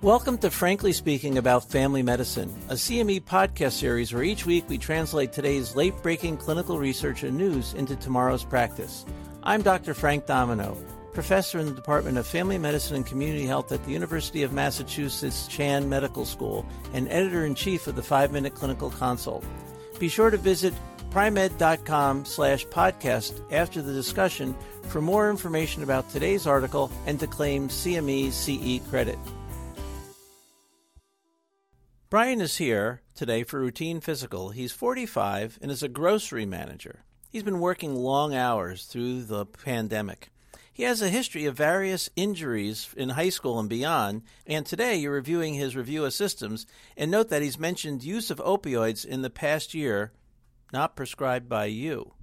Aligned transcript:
Welcome 0.00 0.38
to 0.38 0.50
Frankly 0.52 0.92
Speaking 0.92 1.38
About 1.38 1.68
Family 1.68 2.04
Medicine, 2.04 2.54
a 2.68 2.74
CME 2.74 3.24
podcast 3.24 3.72
series 3.72 4.14
where 4.14 4.22
each 4.22 4.46
week 4.46 4.68
we 4.68 4.78
translate 4.78 5.32
today's 5.32 5.74
late 5.74 6.00
breaking 6.04 6.36
clinical 6.36 6.78
research 6.78 7.24
and 7.24 7.36
news 7.36 7.74
into 7.74 7.96
tomorrow's 7.96 8.44
practice. 8.44 9.04
I'm 9.42 9.60
Dr. 9.60 9.94
Frank 9.94 10.24
Domino, 10.24 10.76
professor 11.12 11.58
in 11.58 11.66
the 11.66 11.72
Department 11.72 12.16
of 12.16 12.28
Family 12.28 12.58
Medicine 12.58 12.94
and 12.94 13.06
Community 13.06 13.44
Health 13.44 13.72
at 13.72 13.84
the 13.84 13.90
University 13.90 14.44
of 14.44 14.52
Massachusetts 14.52 15.48
Chan 15.48 15.88
Medical 15.88 16.24
School 16.24 16.64
and 16.92 17.08
editor 17.08 17.44
in 17.44 17.56
chief 17.56 17.88
of 17.88 17.96
the 17.96 18.02
Five 18.02 18.30
Minute 18.30 18.54
Clinical 18.54 18.90
Consult. 18.90 19.44
Be 19.98 20.08
sure 20.08 20.30
to 20.30 20.36
visit 20.36 20.74
pri-med.com 21.10 22.24
slash 22.24 22.64
podcast 22.68 23.42
after 23.50 23.82
the 23.82 23.92
discussion 23.92 24.54
for 24.84 25.00
more 25.00 25.28
information 25.28 25.82
about 25.82 26.08
today's 26.08 26.46
article 26.46 26.88
and 27.04 27.18
to 27.18 27.26
claim 27.26 27.66
CME 27.66 28.30
CE 28.30 28.88
credit. 28.88 29.18
Brian 32.10 32.40
is 32.40 32.56
here 32.56 33.02
today 33.14 33.42
for 33.42 33.60
routine 33.60 34.00
physical. 34.00 34.48
He's 34.48 34.72
45 34.72 35.58
and 35.60 35.70
is 35.70 35.82
a 35.82 35.88
grocery 35.88 36.46
manager. 36.46 37.00
He's 37.28 37.42
been 37.42 37.60
working 37.60 37.94
long 37.94 38.34
hours 38.34 38.86
through 38.86 39.24
the 39.24 39.44
pandemic. 39.44 40.30
He 40.72 40.84
has 40.84 41.02
a 41.02 41.10
history 41.10 41.44
of 41.44 41.54
various 41.54 42.08
injuries 42.16 42.88
in 42.96 43.10
high 43.10 43.28
school 43.28 43.58
and 43.58 43.68
beyond, 43.68 44.22
and 44.46 44.64
today 44.64 44.96
you're 44.96 45.12
reviewing 45.12 45.52
his 45.52 45.76
review 45.76 46.06
of 46.06 46.14
systems 46.14 46.66
and 46.96 47.10
note 47.10 47.28
that 47.28 47.42
he's 47.42 47.58
mentioned 47.58 48.02
use 48.02 48.30
of 48.30 48.38
opioids 48.38 49.04
in 49.04 49.20
the 49.20 49.28
past 49.28 49.74
year, 49.74 50.10
not 50.72 50.96
prescribed 50.96 51.46
by 51.46 51.66
you. 51.66 52.14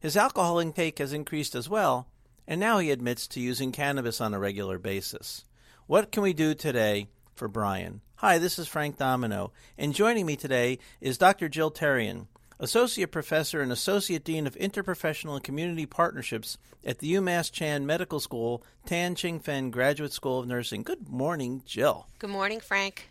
His 0.00 0.16
alcohol 0.16 0.58
intake 0.58 0.98
has 0.98 1.12
increased 1.12 1.54
as 1.54 1.68
well, 1.68 2.08
and 2.48 2.58
now 2.58 2.78
he 2.78 2.90
admits 2.90 3.28
to 3.28 3.40
using 3.40 3.70
cannabis 3.70 4.20
on 4.20 4.34
a 4.34 4.38
regular 4.40 4.80
basis. 4.80 5.44
What 5.86 6.10
can 6.10 6.24
we 6.24 6.32
do 6.32 6.54
today 6.56 7.06
for 7.38 7.48
Brian? 7.48 8.00
Hi, 8.16 8.38
this 8.38 8.58
is 8.58 8.66
Frank 8.66 8.98
Domino, 8.98 9.52
and 9.78 9.94
joining 9.94 10.26
me 10.26 10.34
today 10.34 10.80
is 11.00 11.16
Dr. 11.16 11.48
Jill 11.48 11.70
Terrien, 11.70 12.26
Associate 12.58 13.10
Professor 13.10 13.60
and 13.60 13.70
Associate 13.70 14.22
Dean 14.22 14.48
of 14.48 14.56
Interprofessional 14.56 15.36
and 15.36 15.44
Community 15.44 15.86
Partnerships 15.86 16.58
at 16.84 16.98
the 16.98 17.14
UMass 17.14 17.52
Chan 17.52 17.86
Medical 17.86 18.18
School, 18.18 18.64
Tan 18.84 19.14
Chingfen 19.14 19.70
Graduate 19.70 20.12
School 20.12 20.40
of 20.40 20.48
Nursing. 20.48 20.82
Good 20.82 21.08
morning, 21.08 21.62
Jill. 21.64 22.08
Good 22.18 22.30
morning, 22.30 22.58
Frank. 22.58 23.10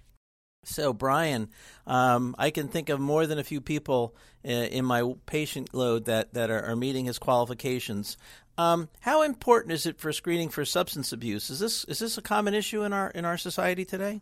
So, 0.65 0.91
Brian, 0.91 1.49
um, 1.85 2.35
I 2.37 2.49
can 2.49 2.67
think 2.67 2.89
of 2.89 2.99
more 2.99 3.25
than 3.25 3.39
a 3.39 3.43
few 3.45 3.61
people 3.61 4.13
uh, 4.45 4.49
in 4.51 4.83
my 4.83 5.13
patient 5.25 5.73
load 5.73 6.05
that, 6.05 6.33
that 6.33 6.49
are, 6.51 6.61
are 6.61 6.75
meeting 6.75 7.05
his 7.05 7.17
qualifications. 7.17 8.17
Um, 8.57 8.89
how 9.01 9.21
important 9.21 9.73
is 9.73 9.85
it 9.85 9.99
for 9.99 10.11
screening 10.11 10.49
for 10.49 10.65
substance 10.65 11.11
abuse? 11.11 11.49
Is 11.49 11.59
this 11.59 11.83
is 11.85 11.99
this 11.99 12.17
a 12.17 12.21
common 12.21 12.53
issue 12.53 12.83
in 12.83 12.93
our 12.93 13.09
in 13.11 13.23
our 13.25 13.37
society 13.37 13.85
today? 13.85 14.21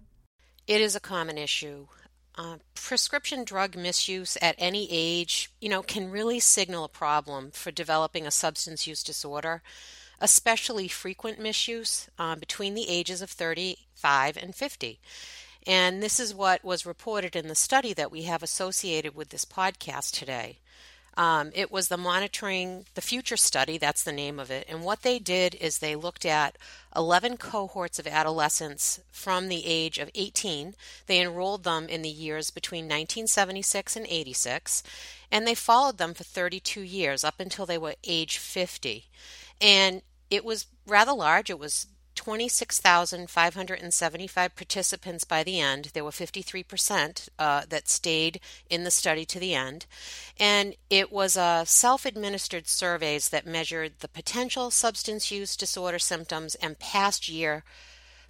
It 0.67 0.81
is 0.81 0.95
a 0.95 0.99
common 0.99 1.37
issue. 1.37 1.87
Uh, 2.37 2.57
prescription 2.73 3.45
drug 3.45 3.77
misuse 3.77 4.37
at 4.41 4.55
any 4.57 4.87
age, 4.91 5.49
you 5.61 5.69
know, 5.69 5.81
can 5.81 6.11
really 6.11 6.39
signal 6.39 6.83
a 6.83 6.89
problem 6.89 7.51
for 7.51 7.71
developing 7.71 8.27
a 8.27 8.31
substance 8.31 8.85
use 8.85 9.03
disorder, 9.03 9.61
especially 10.19 10.89
frequent 10.89 11.39
misuse 11.39 12.09
uh, 12.19 12.35
between 12.35 12.73
the 12.73 12.89
ages 12.89 13.21
of 13.21 13.29
35 13.29 14.35
and 14.35 14.53
50. 14.53 14.99
And 15.65 16.03
this 16.03 16.19
is 16.19 16.35
what 16.35 16.63
was 16.63 16.85
reported 16.85 17.37
in 17.37 17.47
the 17.47 17.55
study 17.55 17.93
that 17.93 18.11
we 18.11 18.23
have 18.23 18.43
associated 18.43 19.15
with 19.15 19.29
this 19.29 19.45
podcast 19.45 20.11
today. 20.11 20.59
Um, 21.17 21.51
it 21.53 21.71
was 21.71 21.87
the 21.87 21.97
Monitoring 21.97 22.85
the 22.93 23.01
Future 23.01 23.37
study, 23.37 23.77
that's 23.77 24.03
the 24.03 24.11
name 24.11 24.37
of 24.37 24.51
it. 24.51 24.65
And 24.69 24.83
what 24.83 25.01
they 25.01 25.17
did 25.17 25.55
is 25.55 25.77
they 25.77 25.95
looked 25.95 26.25
at 26.25 26.57
11 26.93 27.37
cohorts 27.37 27.99
of 27.99 28.07
adolescents 28.07 28.99
from 29.11 29.47
the 29.47 29.65
age 29.65 29.97
of 29.97 30.09
18. 30.13 30.75
They 31.07 31.21
enrolled 31.21 31.63
them 31.63 31.87
in 31.87 32.01
the 32.01 32.09
years 32.09 32.49
between 32.49 32.85
1976 32.85 33.95
and 33.95 34.05
86, 34.09 34.83
and 35.31 35.47
they 35.47 35.55
followed 35.55 35.97
them 35.97 36.13
for 36.13 36.25
32 36.25 36.81
years 36.81 37.23
up 37.23 37.39
until 37.39 37.65
they 37.65 37.77
were 37.77 37.95
age 38.03 38.37
50. 38.37 39.05
And 39.61 40.01
it 40.29 40.43
was 40.43 40.67
rather 40.85 41.13
large. 41.13 41.49
It 41.49 41.59
was 41.59 41.87
26,575 42.15 44.55
participants 44.55 45.23
by 45.23 45.43
the 45.43 45.59
end. 45.59 45.91
There 45.93 46.03
were 46.03 46.11
53% 46.11 47.29
uh, 47.37 47.61
that 47.69 47.89
stayed 47.89 48.39
in 48.69 48.83
the 48.83 48.91
study 48.91 49.25
to 49.25 49.39
the 49.39 49.53
end. 49.53 49.85
And 50.39 50.75
it 50.89 51.11
was 51.11 51.37
a 51.37 51.63
self 51.65 52.05
administered 52.05 52.67
surveys 52.67 53.29
that 53.29 53.45
measured 53.45 53.99
the 53.99 54.07
potential 54.07 54.71
substance 54.71 55.29
use 55.31 55.55
disorder 55.55 55.99
symptoms 55.99 56.55
and 56.55 56.79
past 56.79 57.29
year 57.29 57.63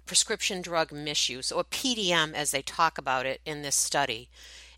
prescription 0.06 0.62
drug 0.62 0.92
misuse, 0.92 1.52
or 1.52 1.64
PDM 1.64 2.32
as 2.32 2.52
they 2.52 2.62
talk 2.62 2.96
about 2.96 3.26
it 3.26 3.40
in 3.44 3.60
this 3.62 3.76
study. 3.76 4.30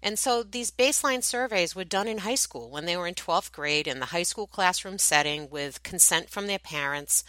And 0.03 0.19
so 0.19 0.43
these 0.43 0.71
baseline 0.71 1.23
surveys 1.23 1.75
were 1.75 1.85
done 1.85 2.09
in 2.09 2.19
high 2.19 2.35
school 2.35 2.71
when 2.71 2.87
they 2.87 2.97
were 2.97 3.07
in 3.07 3.15
12th 3.15 3.53
grade 3.53 3.87
in 3.87 4.01
the 4.01 4.07
high 4.07 4.23
school 4.23 4.47
classroom 4.47 4.99
setting 4.99 5.51
with 5.51 5.83
consent 5.83 6.31
from 6.31 6.47
their 6.47 6.59
parents. 6.59 7.25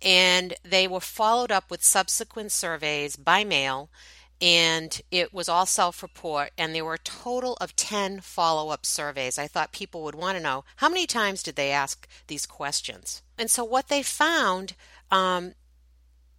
And 0.00 0.54
they 0.64 0.86
were 0.86 1.00
followed 1.00 1.50
up 1.50 1.70
with 1.70 1.82
subsequent 1.82 2.52
surveys 2.52 3.16
by 3.16 3.44
mail. 3.44 3.90
And 4.40 5.00
it 5.12 5.32
was 5.32 5.48
all 5.48 5.66
self 5.66 6.02
report, 6.02 6.50
and 6.58 6.74
there 6.74 6.84
were 6.84 6.94
a 6.94 6.98
total 6.98 7.56
of 7.60 7.76
10 7.76 8.22
follow 8.22 8.70
up 8.70 8.84
surveys. 8.84 9.38
I 9.38 9.46
thought 9.46 9.70
people 9.70 10.02
would 10.02 10.16
want 10.16 10.36
to 10.36 10.42
know 10.42 10.64
how 10.76 10.88
many 10.88 11.06
times 11.06 11.44
did 11.44 11.54
they 11.54 11.70
ask 11.70 12.08
these 12.26 12.44
questions? 12.44 13.22
And 13.38 13.48
so, 13.48 13.62
what 13.62 13.86
they 13.86 14.02
found 14.02 14.74
um, 15.12 15.52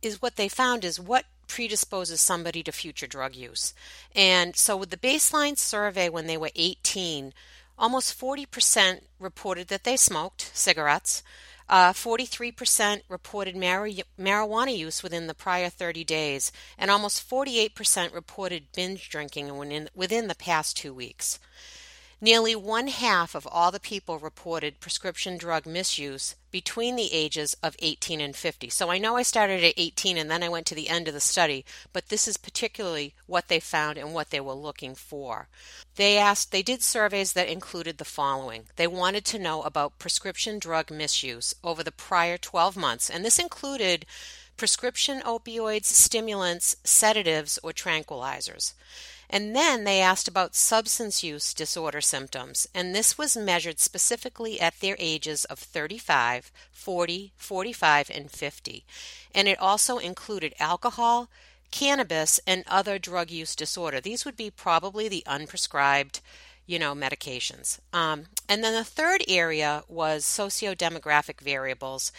is 0.02 0.22
what 0.22 0.36
they 0.36 0.50
found 0.50 0.84
is 0.84 1.00
what 1.00 1.24
predisposes 1.54 2.20
somebody 2.20 2.64
to 2.64 2.72
future 2.72 3.06
drug 3.06 3.36
use. 3.36 3.76
And 4.16 4.56
so, 4.56 4.76
with 4.76 4.90
the 4.90 4.98
baseline 4.98 5.56
survey 5.56 6.10
when 6.10 6.26
they 6.26 6.36
were 6.36 6.50
18, 6.56 7.32
almost 7.78 8.20
40% 8.20 9.02
reported 9.20 9.68
that 9.68 9.84
they 9.84 9.96
smoked 9.96 10.50
cigarettes. 10.52 11.22
Uh, 11.70 11.94
43% 11.94 13.02
reported 13.08 13.56
mar- 13.56 13.88
marijuana 14.20 14.76
use 14.76 15.04
within 15.04 15.28
the 15.28 15.36
prior 15.36 15.70
30 15.70 16.04
days, 16.04 16.52
and 16.76 16.90
almost 16.90 17.30
48% 17.30 18.14
reported 18.16 18.72
binge 18.76 19.08
drinking 19.08 19.56
within, 19.56 19.90
within 19.94 20.28
the 20.28 20.36
past 20.36 20.76
two 20.76 20.94
weeks. 20.94 21.40
Nearly 22.24 22.56
one 22.56 22.88
half 22.88 23.36
of 23.36 23.46
all 23.52 23.70
the 23.70 23.82
people 23.82 24.18
reported 24.18 24.80
prescription 24.80 25.38
drug 25.38 25.66
misuse 25.66 26.36
between 26.52 26.96
the 26.96 27.12
ages 27.12 27.54
of 27.62 27.76
18 27.80 28.22
and 28.22 28.34
50. 28.34 28.70
So 28.70 28.90
I 28.90 28.98
know 28.98 29.18
I 29.18 29.24
started 29.24 29.62
at 29.62 29.74
18 29.76 30.18
and 30.18 30.32
then 30.32 30.42
I 30.42 30.48
went 30.48 30.66
to 30.68 30.76
the 30.76 30.88
end 30.88 31.10
of 31.10 31.14
the 31.14 31.20
study, 31.20 31.66
but 31.92 32.08
this 32.08 32.26
is 32.26 32.38
particularly 32.38 33.14
what 33.26 33.50
they 33.50 33.60
found 33.60 33.98
and 33.98 34.14
what 34.14 34.30
they 34.30 34.40
were 34.40 34.54
looking 34.54 34.96
for. 34.96 35.50
They 35.98 36.18
asked, 36.18 36.54
they 36.54 36.64
did 36.64 36.82
surveys 36.82 37.34
that 37.34 37.50
included 37.50 37.98
the 37.98 38.06
following. 38.06 38.68
They 38.78 38.88
wanted 38.88 39.26
to 39.26 39.38
know 39.38 39.62
about 39.64 40.00
prescription 40.00 40.60
drug 40.60 40.90
misuse 40.90 41.54
over 41.62 41.84
the 41.84 41.92
prior 41.92 42.38
12 42.38 42.78
months, 42.78 43.10
and 43.10 43.26
this 43.26 43.38
included 43.38 44.06
prescription 44.56 45.20
opioids, 45.26 45.88
stimulants, 45.88 46.78
sedatives, 46.86 47.60
or 47.64 47.74
tranquilizers. 47.74 48.76
And 49.34 49.56
then 49.56 49.84
they 49.84 50.00
asked 50.00 50.28
about 50.28 50.54
substance 50.54 51.24
use 51.24 51.56
disorder 51.56 52.02
symptoms, 52.02 52.68
and 52.72 52.94
this 52.94 53.18
was 53.18 53.36
measured 53.36 53.80
specifically 53.80 54.62
at 54.62 54.80
their 54.80 54.96
ages 55.00 55.44
of 55.46 55.58
35, 55.58 56.52
40, 56.72 57.34
45, 57.36 58.12
and 58.14 58.30
50. 58.30 58.86
And 59.34 59.48
it 59.48 59.60
also 59.60 59.98
included 59.98 60.54
alcohol, 60.60 61.32
cannabis, 61.72 62.40
and 62.46 62.64
other 62.68 63.00
drug 63.00 63.32
use 63.32 63.56
disorder. 63.56 64.00
These 64.00 64.24
would 64.24 64.38
be 64.38 64.52
probably 64.52 65.08
the 65.08 65.24
unprescribed 65.26 66.22
you 66.68 66.78
know, 66.78 66.94
medications. 66.94 67.80
Um, 67.92 68.26
and 68.48 68.64
then 68.64 68.74
the 68.74 68.84
third 68.84 69.24
area 69.28 69.84
was 69.90 70.26
socio-demographic 70.26 71.42
variables 71.42 72.12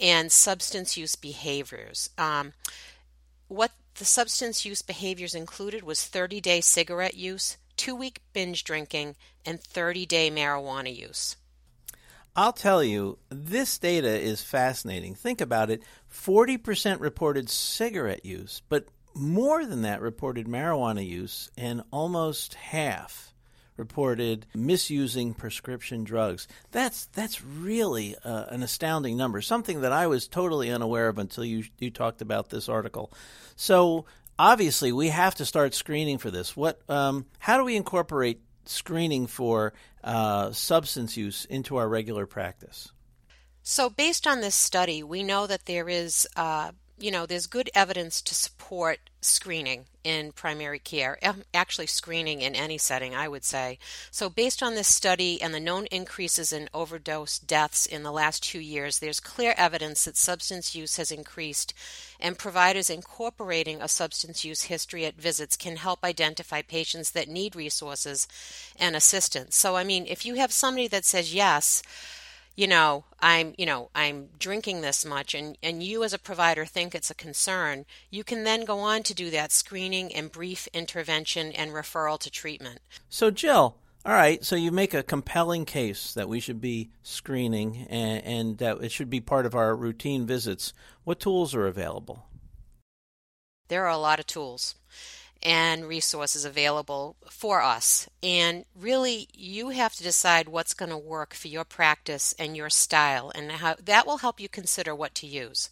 and 0.00 0.32
substance 0.32 0.96
use 0.96 1.16
behaviors. 1.16 2.08
Um, 2.16 2.54
what 3.48 3.72
the 3.96 4.04
substance 4.04 4.64
use 4.64 4.82
behaviors 4.82 5.34
included 5.34 5.82
was 5.82 6.04
30 6.04 6.40
day 6.40 6.60
cigarette 6.60 7.14
use, 7.14 7.58
two 7.76 7.94
week 7.94 8.20
binge 8.32 8.64
drinking, 8.64 9.16
and 9.44 9.60
30 9.60 10.06
day 10.06 10.30
marijuana 10.30 10.94
use. 10.94 11.36
I'll 12.34 12.54
tell 12.54 12.82
you, 12.82 13.18
this 13.28 13.76
data 13.78 14.18
is 14.18 14.42
fascinating. 14.42 15.14
Think 15.14 15.42
about 15.42 15.70
it 15.70 15.82
40% 16.10 17.00
reported 17.00 17.50
cigarette 17.50 18.24
use, 18.24 18.62
but 18.68 18.86
more 19.14 19.66
than 19.66 19.82
that 19.82 20.00
reported 20.00 20.46
marijuana 20.46 21.06
use, 21.06 21.50
and 21.58 21.82
almost 21.90 22.54
half 22.54 23.31
reported 23.76 24.46
misusing 24.54 25.34
prescription 25.34 26.04
drugs. 26.04 26.46
That's 26.70 27.06
that's 27.06 27.42
really 27.42 28.16
uh, 28.24 28.46
an 28.48 28.62
astounding 28.62 29.16
number. 29.16 29.40
Something 29.40 29.80
that 29.80 29.92
I 29.92 30.06
was 30.06 30.28
totally 30.28 30.70
unaware 30.70 31.08
of 31.08 31.18
until 31.18 31.44
you 31.44 31.64
you 31.78 31.90
talked 31.90 32.22
about 32.22 32.50
this 32.50 32.68
article. 32.68 33.12
So 33.56 34.06
obviously, 34.38 34.92
we 34.92 35.08
have 35.08 35.34
to 35.36 35.44
start 35.44 35.74
screening 35.74 36.18
for 36.18 36.30
this. 36.30 36.56
What? 36.56 36.80
Um, 36.88 37.26
how 37.38 37.58
do 37.58 37.64
we 37.64 37.76
incorporate 37.76 38.40
screening 38.64 39.26
for 39.26 39.72
uh, 40.04 40.52
substance 40.52 41.16
use 41.16 41.44
into 41.46 41.76
our 41.76 41.88
regular 41.88 42.26
practice? 42.26 42.92
So, 43.62 43.88
based 43.88 44.26
on 44.26 44.40
this 44.40 44.56
study, 44.56 45.02
we 45.02 45.22
know 45.22 45.46
that 45.46 45.66
there 45.66 45.88
is 45.88 46.26
uh, 46.34 46.72
you 47.02 47.10
know, 47.10 47.26
there's 47.26 47.46
good 47.46 47.68
evidence 47.74 48.22
to 48.22 48.34
support 48.34 49.00
screening 49.20 49.86
in 50.04 50.32
primary 50.32 50.78
care, 50.78 51.18
um, 51.22 51.42
actually, 51.52 51.86
screening 51.86 52.40
in 52.40 52.54
any 52.54 52.78
setting, 52.78 53.14
I 53.14 53.28
would 53.28 53.44
say. 53.44 53.78
So, 54.10 54.28
based 54.28 54.62
on 54.62 54.74
this 54.74 54.88
study 54.88 55.40
and 55.42 55.52
the 55.52 55.60
known 55.60 55.86
increases 55.86 56.52
in 56.52 56.68
overdose 56.72 57.38
deaths 57.38 57.86
in 57.86 58.02
the 58.02 58.12
last 58.12 58.42
two 58.42 58.60
years, 58.60 58.98
there's 58.98 59.20
clear 59.20 59.54
evidence 59.56 60.04
that 60.04 60.16
substance 60.16 60.74
use 60.74 60.96
has 60.96 61.10
increased, 61.10 61.74
and 62.20 62.38
providers 62.38 62.90
incorporating 62.90 63.82
a 63.82 63.88
substance 63.88 64.44
use 64.44 64.62
history 64.62 65.04
at 65.04 65.20
visits 65.20 65.56
can 65.56 65.76
help 65.76 66.04
identify 66.04 66.62
patients 66.62 67.10
that 67.10 67.28
need 67.28 67.56
resources 67.56 68.28
and 68.78 68.94
assistance. 68.94 69.56
So, 69.56 69.76
I 69.76 69.84
mean, 69.84 70.06
if 70.06 70.24
you 70.24 70.34
have 70.36 70.52
somebody 70.52 70.88
that 70.88 71.04
says 71.04 71.34
yes, 71.34 71.82
you 72.56 72.66
know 72.66 73.04
i'm 73.20 73.54
you 73.56 73.66
know 73.66 73.90
i'm 73.94 74.28
drinking 74.38 74.80
this 74.80 75.04
much 75.04 75.34
and 75.34 75.56
and 75.62 75.82
you 75.82 76.04
as 76.04 76.12
a 76.12 76.18
provider 76.18 76.64
think 76.64 76.94
it's 76.94 77.10
a 77.10 77.14
concern 77.14 77.84
you 78.10 78.22
can 78.24 78.44
then 78.44 78.64
go 78.64 78.78
on 78.80 79.02
to 79.02 79.14
do 79.14 79.30
that 79.30 79.52
screening 79.52 80.14
and 80.14 80.32
brief 80.32 80.68
intervention 80.72 81.52
and 81.52 81.70
referral 81.72 82.18
to 82.18 82.30
treatment. 82.30 82.80
So 83.08 83.30
jill 83.30 83.76
all 84.04 84.12
right 84.12 84.44
so 84.44 84.56
you 84.56 84.72
make 84.72 84.94
a 84.94 85.02
compelling 85.02 85.64
case 85.64 86.12
that 86.14 86.28
we 86.28 86.40
should 86.40 86.60
be 86.60 86.90
screening 87.02 87.86
and, 87.88 88.24
and 88.24 88.58
that 88.58 88.82
it 88.82 88.92
should 88.92 89.10
be 89.10 89.20
part 89.20 89.46
of 89.46 89.54
our 89.54 89.74
routine 89.74 90.26
visits. 90.26 90.72
What 91.04 91.20
tools 91.20 91.54
are 91.54 91.66
available? 91.66 92.26
There 93.68 93.84
are 93.84 93.90
a 93.90 93.98
lot 93.98 94.18
of 94.18 94.26
tools 94.26 94.74
and 95.42 95.86
resources 95.86 96.44
available 96.44 97.16
for 97.28 97.62
us. 97.62 98.08
And 98.22 98.64
really, 98.78 99.28
you 99.34 99.70
have 99.70 99.94
to 99.94 100.02
decide 100.02 100.48
what's 100.48 100.74
going 100.74 100.90
to 100.90 100.98
work 100.98 101.34
for 101.34 101.48
your 101.48 101.64
practice 101.64 102.34
and 102.38 102.56
your 102.56 102.70
style, 102.70 103.32
and 103.34 103.50
how 103.50 103.74
that 103.84 104.06
will 104.06 104.18
help 104.18 104.40
you 104.40 104.48
consider 104.48 104.94
what 104.94 105.14
to 105.16 105.26
use. 105.26 105.68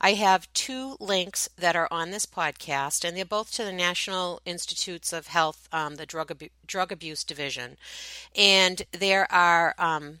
I 0.00 0.12
have 0.14 0.52
two 0.52 0.96
links 1.00 1.48
that 1.58 1.74
are 1.74 1.88
on 1.90 2.10
this 2.10 2.26
podcast, 2.26 3.04
and 3.04 3.16
they're 3.16 3.24
both 3.24 3.50
to 3.52 3.64
the 3.64 3.72
National 3.72 4.40
Institutes 4.44 5.12
of 5.12 5.26
Health, 5.26 5.68
um, 5.72 5.96
the 5.96 6.06
Drug, 6.06 6.32
Drug 6.66 6.92
Abuse 6.92 7.24
Division. 7.24 7.76
And 8.36 8.82
there 8.92 9.30
are 9.32 9.74
um, 9.78 10.18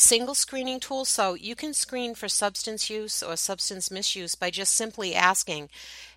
single 0.00 0.34
screening 0.34 0.80
tool. 0.80 1.04
So 1.04 1.34
you 1.34 1.54
can 1.54 1.74
screen 1.74 2.14
for 2.14 2.28
substance 2.28 2.90
use 2.90 3.22
or 3.22 3.36
substance 3.36 3.90
misuse 3.90 4.34
by 4.34 4.50
just 4.50 4.74
simply 4.74 5.14
asking, 5.14 5.68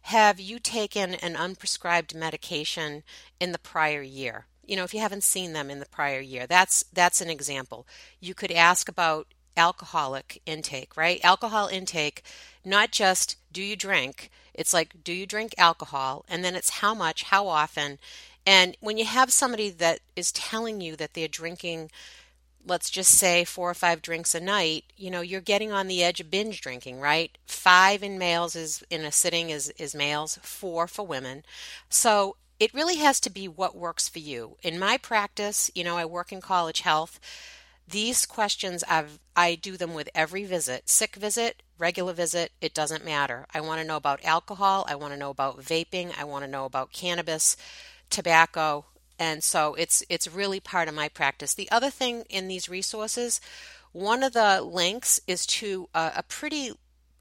Have 0.03 0.39
you 0.39 0.59
taken 0.59 1.15
an 1.15 1.35
unprescribed 1.35 2.15
medication 2.15 3.03
in 3.39 3.51
the 3.51 3.59
prior 3.59 4.01
year? 4.01 4.45
You 4.65 4.77
know, 4.77 4.83
if 4.83 4.93
you 4.93 5.01
haven't 5.01 5.23
seen 5.23 5.53
them 5.53 5.69
in 5.69 5.79
the 5.79 5.85
prior 5.85 6.21
year, 6.21 6.47
that's 6.47 6.85
that's 6.93 7.21
an 7.21 7.29
example. 7.29 7.85
You 8.19 8.33
could 8.33 8.51
ask 8.51 8.87
about 8.87 9.27
alcoholic 9.57 10.41
intake, 10.45 10.95
right? 10.97 11.19
Alcohol 11.23 11.67
intake, 11.67 12.23
not 12.65 12.91
just 12.91 13.37
do 13.51 13.61
you 13.61 13.75
drink, 13.75 14.31
it's 14.53 14.73
like 14.73 15.03
do 15.03 15.13
you 15.13 15.25
drink 15.25 15.53
alcohol 15.57 16.25
and 16.27 16.43
then 16.43 16.55
it's 16.55 16.79
how 16.81 16.93
much, 16.93 17.23
how 17.23 17.47
often. 17.47 17.99
And 18.45 18.75
when 18.79 18.97
you 18.97 19.05
have 19.05 19.31
somebody 19.31 19.69
that 19.69 19.99
is 20.15 20.31
telling 20.31 20.81
you 20.81 20.95
that 20.97 21.13
they're 21.13 21.27
drinking 21.27 21.91
let's 22.65 22.89
just 22.89 23.11
say 23.11 23.43
four 23.43 23.69
or 23.69 23.73
five 23.73 24.01
drinks 24.01 24.33
a 24.33 24.39
night, 24.39 24.85
you 24.95 25.11
know, 25.11 25.21
you're 25.21 25.41
getting 25.41 25.71
on 25.71 25.87
the 25.87 26.03
edge 26.03 26.19
of 26.19 26.31
binge 26.31 26.61
drinking, 26.61 26.99
right? 26.99 27.37
Five 27.45 28.03
in 28.03 28.17
males 28.17 28.55
is 28.55 28.83
in 28.89 29.01
a 29.01 29.11
sitting 29.11 29.49
is 29.49 29.69
is 29.71 29.95
males, 29.95 30.39
four 30.41 30.87
for 30.87 31.05
women. 31.05 31.43
So 31.89 32.37
it 32.59 32.73
really 32.73 32.97
has 32.97 33.19
to 33.21 33.29
be 33.29 33.47
what 33.47 33.75
works 33.75 34.07
for 34.07 34.19
you. 34.19 34.57
In 34.61 34.79
my 34.79 34.97
practice, 34.97 35.69
you 35.75 35.83
know, 35.83 35.97
I 35.97 36.05
work 36.05 36.31
in 36.31 36.41
college 36.41 36.81
health. 36.81 37.19
These 37.87 38.25
questions 38.25 38.83
I've 38.87 39.19
I 39.35 39.55
do 39.55 39.75
them 39.75 39.93
with 39.93 40.09
every 40.15 40.45
visit, 40.45 40.87
sick 40.87 41.15
visit, 41.15 41.63
regular 41.77 42.13
visit, 42.13 42.51
it 42.61 42.73
doesn't 42.73 43.03
matter. 43.03 43.45
I 43.53 43.61
want 43.61 43.81
to 43.81 43.87
know 43.87 43.97
about 43.97 44.23
alcohol, 44.23 44.85
I 44.87 44.95
want 44.95 45.13
to 45.13 45.19
know 45.19 45.31
about 45.31 45.59
vaping, 45.59 46.17
I 46.17 46.23
want 46.23 46.45
to 46.45 46.51
know 46.51 46.65
about 46.65 46.93
cannabis, 46.93 47.57
tobacco, 48.09 48.85
and 49.23 49.41
so 49.41 49.73
it's 49.75 50.03
it's 50.09 50.27
really 50.27 50.59
part 50.59 50.89
of 50.89 50.93
my 50.93 51.07
practice. 51.07 51.53
The 51.53 51.71
other 51.71 51.89
thing 51.89 52.25
in 52.29 52.49
these 52.49 52.67
resources, 52.67 53.39
one 53.93 54.21
of 54.21 54.33
the 54.33 54.61
links 54.61 55.21
is 55.27 55.45
to 55.45 55.87
a, 55.95 56.11
a 56.17 56.23
pretty 56.23 56.73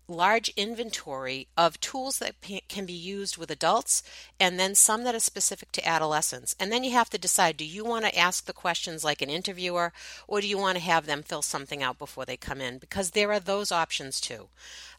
large 0.08 0.48
inventory 0.56 1.46
of 1.56 1.78
tools 1.78 2.18
that 2.18 2.34
can 2.68 2.84
be 2.84 2.92
used 2.92 3.36
with 3.36 3.52
adults 3.52 4.02
and 4.40 4.58
then 4.58 4.74
some 4.74 5.04
that 5.04 5.14
are 5.14 5.20
specific 5.20 5.70
to 5.72 5.88
adolescents. 5.88 6.56
And 6.58 6.72
then 6.72 6.82
you 6.82 6.90
have 6.90 7.08
to 7.10 7.18
decide 7.18 7.56
do 7.56 7.64
you 7.64 7.84
want 7.84 8.04
to 8.04 8.18
ask 8.18 8.46
the 8.46 8.52
questions 8.52 9.04
like 9.04 9.22
an 9.22 9.30
interviewer 9.30 9.92
or 10.26 10.40
do 10.40 10.48
you 10.48 10.58
want 10.58 10.76
to 10.76 10.84
have 10.84 11.06
them 11.06 11.22
fill 11.22 11.40
something 11.40 11.84
out 11.84 12.00
before 12.00 12.24
they 12.24 12.36
come 12.36 12.60
in? 12.60 12.78
Because 12.78 13.12
there 13.12 13.30
are 13.30 13.40
those 13.40 13.70
options 13.70 14.20
too. 14.20 14.48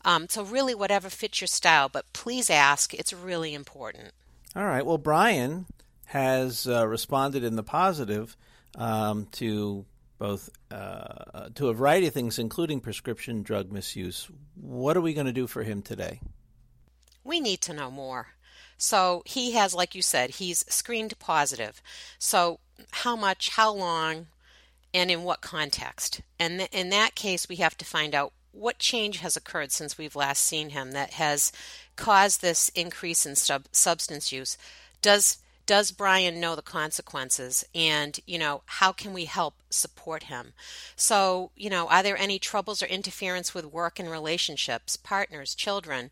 Um, 0.06 0.28
so, 0.30 0.42
really, 0.42 0.74
whatever 0.74 1.10
fits 1.10 1.42
your 1.42 1.50
style, 1.50 1.90
but 1.90 2.12
please 2.14 2.50
ask, 2.50 2.94
it's 2.94 3.14
really 3.14 3.54
important. 3.54 4.12
All 4.56 4.66
right. 4.66 4.86
Well, 4.86 4.98
Brian, 4.98 5.66
has 6.14 6.68
uh, 6.68 6.88
responded 6.88 7.44
in 7.44 7.56
the 7.56 7.64
positive 7.64 8.38
um, 8.76 9.26
to 9.32 9.84
both 10.20 10.48
uh, 10.70 11.50
to 11.56 11.70
a 11.70 11.74
variety 11.74 12.06
of 12.06 12.14
things, 12.14 12.38
including 12.38 12.80
prescription 12.80 13.42
drug 13.42 13.72
misuse. 13.72 14.30
What 14.54 14.96
are 14.96 15.02
we 15.02 15.16
going 15.16 15.26
to 15.26 15.34
do 15.34 15.48
for 15.48 15.64
him 15.64 15.82
today? 15.82 16.20
We 17.24 17.40
need 17.40 17.62
to 17.62 17.74
know 17.74 17.90
more. 17.90 18.28
So 18.78 19.24
he 19.26 19.54
has, 19.54 19.74
like 19.74 19.96
you 19.96 20.04
said, 20.04 20.30
he's 20.30 20.64
screened 20.70 21.18
positive. 21.18 21.82
So 22.20 22.60
how 22.92 23.16
much, 23.16 23.50
how 23.50 23.74
long, 23.74 24.28
and 24.94 25.10
in 25.10 25.24
what 25.24 25.42
context? 25.42 26.22
And 26.38 26.60
th- 26.60 26.70
in 26.72 26.92
that 26.92 27.16
case, 27.16 27.50
we 27.50 27.56
have 27.56 27.76
to 27.80 27.86
find 27.86 28.14
out 28.14 28.34
what 28.52 28.78
change 28.78 29.18
has 29.18 29.36
occurred 29.36 29.72
since 29.72 29.98
we've 29.98 30.16
last 30.16 30.44
seen 30.44 30.70
him 30.70 30.92
that 30.92 31.14
has 31.14 31.52
caused 31.96 32.42
this 32.44 32.70
increase 32.76 33.26
in 33.26 33.36
sub- 33.36 33.66
substance 33.72 34.32
use. 34.32 34.60
Does 35.02 35.40
does 35.66 35.92
Brian 35.92 36.40
know 36.40 36.56
the 36.56 36.62
consequences? 36.62 37.64
And, 37.74 38.20
you 38.26 38.38
know, 38.38 38.64
how 38.66 38.92
can 38.92 39.14
we 39.14 39.26
help 39.26 39.56
support 39.70 40.24
him? 40.24 40.54
So, 40.96 41.52
you 41.56 41.70
know, 41.70 41.88
are 41.88 42.04
there 42.04 42.18
any 42.18 42.40
troubles 42.40 42.82
or 42.82 42.88
interference 42.88 43.54
with 43.54 43.66
work 43.66 44.00
and 44.00 44.10
relationships, 44.10 44.98
partners, 44.98 45.56
children? 45.56 46.12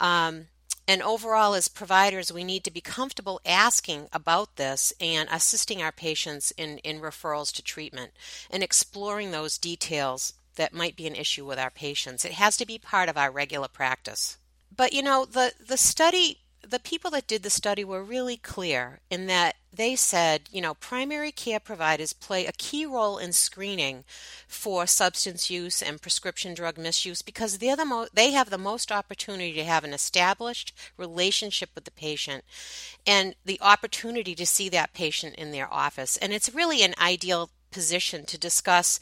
Um, 0.00 0.46
and 0.88 1.02
overall, 1.02 1.54
as 1.54 1.68
providers, 1.68 2.32
we 2.32 2.44
need 2.44 2.62
to 2.64 2.70
be 2.70 2.80
comfortable 2.80 3.40
asking 3.44 4.08
about 4.12 4.56
this 4.56 4.92
and 5.00 5.28
assisting 5.32 5.82
our 5.82 5.92
patients 5.92 6.52
in, 6.56 6.78
in 6.78 7.00
referrals 7.00 7.52
to 7.54 7.62
treatment 7.62 8.12
and 8.50 8.62
exploring 8.62 9.30
those 9.30 9.58
details 9.58 10.34
that 10.54 10.72
might 10.72 10.96
be 10.96 11.06
an 11.06 11.16
issue 11.16 11.44
with 11.44 11.58
our 11.58 11.70
patients. 11.70 12.24
It 12.24 12.32
has 12.32 12.56
to 12.58 12.66
be 12.66 12.78
part 12.78 13.08
of 13.08 13.16
our 13.16 13.30
regular 13.30 13.68
practice. 13.68 14.38
But 14.74 14.92
you 14.92 15.02
know, 15.02 15.24
the, 15.24 15.52
the 15.64 15.76
study 15.76 16.38
the 16.70 16.78
people 16.78 17.10
that 17.12 17.26
did 17.26 17.42
the 17.42 17.50
study 17.50 17.84
were 17.84 18.02
really 18.02 18.36
clear 18.36 19.00
in 19.10 19.26
that 19.26 19.56
they 19.72 19.94
said, 19.94 20.42
you 20.50 20.60
know, 20.60 20.74
primary 20.74 21.30
care 21.30 21.60
providers 21.60 22.12
play 22.12 22.46
a 22.46 22.52
key 22.52 22.86
role 22.86 23.18
in 23.18 23.32
screening 23.32 24.04
for 24.48 24.86
substance 24.86 25.50
use 25.50 25.82
and 25.82 26.00
prescription 26.00 26.54
drug 26.54 26.78
misuse 26.78 27.22
because 27.22 27.58
they're 27.58 27.76
the 27.76 27.84
mo- 27.84 28.08
they 28.12 28.30
have 28.32 28.50
the 28.50 28.58
most 28.58 28.90
opportunity 28.90 29.52
to 29.52 29.64
have 29.64 29.84
an 29.84 29.92
established 29.92 30.74
relationship 30.96 31.70
with 31.74 31.84
the 31.84 31.90
patient 31.90 32.44
and 33.06 33.34
the 33.44 33.60
opportunity 33.60 34.34
to 34.34 34.46
see 34.46 34.68
that 34.68 34.94
patient 34.94 35.34
in 35.36 35.52
their 35.52 35.72
office. 35.72 36.16
And 36.16 36.32
it's 36.32 36.54
really 36.54 36.82
an 36.82 36.94
ideal 37.00 37.50
position 37.70 38.24
to 38.24 38.38
discuss 38.38 38.98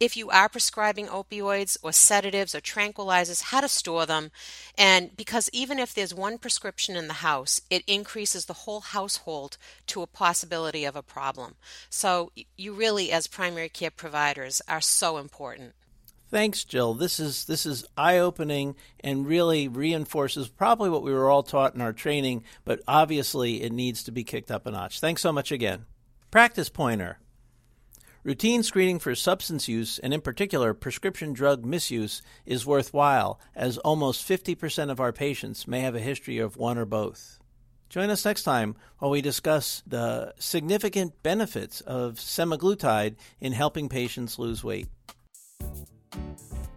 if 0.00 0.16
you 0.16 0.30
are 0.30 0.48
prescribing 0.48 1.06
opioids 1.06 1.76
or 1.82 1.92
sedatives 1.92 2.54
or 2.54 2.60
tranquilizers, 2.60 3.44
how 3.44 3.60
to 3.60 3.68
store 3.68 4.06
them. 4.06 4.30
And 4.76 5.16
because 5.16 5.48
even 5.52 5.78
if 5.78 5.94
there's 5.94 6.14
one 6.14 6.38
prescription 6.38 6.96
in 6.96 7.06
the 7.06 7.14
house, 7.14 7.60
it 7.70 7.84
increases 7.86 8.46
the 8.46 8.52
whole 8.52 8.80
household 8.80 9.56
to 9.88 10.02
a 10.02 10.06
possibility 10.06 10.84
of 10.84 10.96
a 10.96 11.02
problem. 11.02 11.54
So 11.88 12.32
you 12.56 12.72
really, 12.72 13.12
as 13.12 13.26
primary 13.26 13.68
care 13.68 13.90
providers, 13.90 14.60
are 14.68 14.80
so 14.80 15.18
important. 15.18 15.74
Thanks, 16.30 16.64
Jill. 16.64 16.94
This 16.94 17.20
is 17.20 17.44
this 17.44 17.64
is 17.64 17.84
eye-opening 17.96 18.74
and 19.00 19.26
really 19.26 19.68
reinforces 19.68 20.48
probably 20.48 20.90
what 20.90 21.04
we 21.04 21.12
were 21.12 21.30
all 21.30 21.44
taught 21.44 21.76
in 21.76 21.80
our 21.80 21.92
training, 21.92 22.42
but 22.64 22.80
obviously 22.88 23.62
it 23.62 23.70
needs 23.70 24.02
to 24.02 24.10
be 24.10 24.24
kicked 24.24 24.50
up 24.50 24.66
a 24.66 24.72
notch. 24.72 24.98
Thanks 24.98 25.22
so 25.22 25.32
much 25.32 25.52
again. 25.52 25.84
Practice 26.32 26.68
pointer. 26.68 27.18
Routine 28.24 28.62
screening 28.62 28.98
for 28.98 29.14
substance 29.14 29.68
use, 29.68 29.98
and 29.98 30.14
in 30.14 30.22
particular 30.22 30.72
prescription 30.72 31.34
drug 31.34 31.66
misuse, 31.66 32.22
is 32.46 32.64
worthwhile, 32.64 33.38
as 33.54 33.76
almost 33.76 34.26
50% 34.26 34.90
of 34.90 34.98
our 34.98 35.12
patients 35.12 35.68
may 35.68 35.80
have 35.80 35.94
a 35.94 36.00
history 36.00 36.38
of 36.38 36.56
one 36.56 36.78
or 36.78 36.86
both. 36.86 37.38
Join 37.90 38.08
us 38.08 38.24
next 38.24 38.44
time 38.44 38.76
while 38.98 39.10
we 39.10 39.20
discuss 39.20 39.82
the 39.86 40.32
significant 40.38 41.22
benefits 41.22 41.82
of 41.82 42.14
semaglutide 42.14 43.16
in 43.42 43.52
helping 43.52 43.90
patients 43.90 44.38
lose 44.38 44.64
weight. 44.64 44.88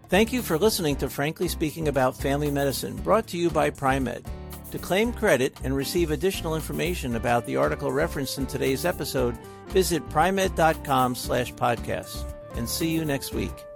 Thank 0.10 0.34
you 0.34 0.42
for 0.42 0.58
listening 0.58 0.98
to 0.98 1.10
Frankly 1.10 1.48
Speaking 1.48 1.88
About 1.88 2.18
Family 2.18 2.52
Medicine, 2.52 2.98
brought 2.98 3.26
to 3.28 3.38
you 3.38 3.50
by 3.50 3.70
Pri-Med. 3.70 4.26
To 4.72 4.78
claim 4.78 5.14
credit 5.14 5.58
and 5.64 5.74
receive 5.74 6.12
additional 6.12 6.56
information 6.56 7.16
about 7.16 7.46
the 7.46 7.56
article 7.56 7.90
referenced 7.90 8.38
in 8.38 8.48
today's 8.48 8.84
episode, 8.84 9.38
visit 9.68 10.08
pri-med.com 10.10 11.16
slash 11.16 11.54
podcasts. 11.54 12.26
And 12.56 12.68
see 12.68 12.90
you 12.90 13.06
next 13.06 13.34
week. 13.34 13.67